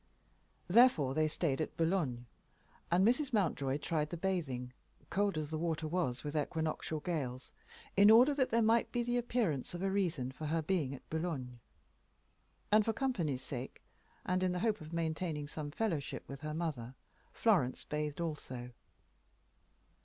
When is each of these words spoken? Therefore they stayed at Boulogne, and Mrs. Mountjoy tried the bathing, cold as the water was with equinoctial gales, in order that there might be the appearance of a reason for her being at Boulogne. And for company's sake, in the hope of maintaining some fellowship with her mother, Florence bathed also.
Therefore 0.67 1.13
they 1.13 1.27
stayed 1.27 1.61
at 1.61 1.77
Boulogne, 1.77 2.25
and 2.91 3.05
Mrs. 3.05 3.33
Mountjoy 3.33 3.77
tried 3.77 4.09
the 4.09 4.17
bathing, 4.17 4.73
cold 5.11 5.37
as 5.37 5.51
the 5.51 5.59
water 5.59 5.87
was 5.87 6.23
with 6.23 6.35
equinoctial 6.35 7.01
gales, 7.01 7.51
in 7.95 8.09
order 8.09 8.33
that 8.33 8.49
there 8.49 8.63
might 8.63 8.91
be 8.91 9.03
the 9.03 9.17
appearance 9.17 9.75
of 9.75 9.83
a 9.83 9.91
reason 9.91 10.31
for 10.31 10.47
her 10.47 10.63
being 10.63 10.95
at 10.95 11.07
Boulogne. 11.11 11.59
And 12.71 12.83
for 12.83 12.93
company's 12.93 13.43
sake, 13.43 13.83
in 14.27 14.51
the 14.53 14.57
hope 14.61 14.81
of 14.81 14.91
maintaining 14.91 15.45
some 15.47 15.69
fellowship 15.69 16.23
with 16.27 16.39
her 16.39 16.55
mother, 16.55 16.95
Florence 17.31 17.83
bathed 17.83 18.19
also. 18.19 18.71